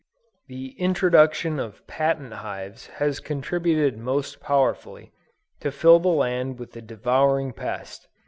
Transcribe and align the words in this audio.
The 0.47 0.69
introduction 0.81 1.59
of 1.59 1.85
patent 1.85 2.33
hives 2.33 2.87
has 2.97 3.19
contributed 3.19 3.99
most 3.99 4.39
powerfully, 4.39 5.11
to 5.59 5.71
fill 5.71 5.99
the 5.99 6.07
land 6.07 6.57
with 6.57 6.71
the 6.71 6.81
devouring 6.81 7.53
pest. 7.53 8.07